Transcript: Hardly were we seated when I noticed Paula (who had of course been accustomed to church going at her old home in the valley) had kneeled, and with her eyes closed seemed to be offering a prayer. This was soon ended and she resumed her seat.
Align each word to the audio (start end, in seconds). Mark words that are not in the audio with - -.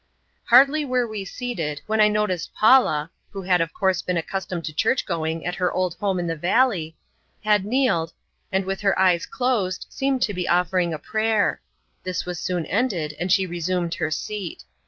Hardly 0.45 0.83
were 0.83 1.05
we 1.07 1.23
seated 1.23 1.81
when 1.85 2.01
I 2.01 2.07
noticed 2.07 2.55
Paula 2.55 3.11
(who 3.29 3.43
had 3.43 3.61
of 3.61 3.71
course 3.71 4.01
been 4.01 4.17
accustomed 4.17 4.65
to 4.65 4.73
church 4.73 5.05
going 5.05 5.45
at 5.45 5.53
her 5.53 5.71
old 5.71 5.93
home 5.99 6.17
in 6.19 6.25
the 6.25 6.35
valley) 6.35 6.95
had 7.43 7.65
kneeled, 7.65 8.11
and 8.51 8.65
with 8.65 8.81
her 8.81 8.97
eyes 8.97 9.27
closed 9.27 9.85
seemed 9.89 10.23
to 10.23 10.33
be 10.33 10.47
offering 10.49 10.91
a 10.91 10.97
prayer. 10.97 11.61
This 12.01 12.25
was 12.25 12.39
soon 12.39 12.65
ended 12.65 13.15
and 13.19 13.31
she 13.31 13.45
resumed 13.45 13.93
her 13.93 14.09
seat. 14.09 14.63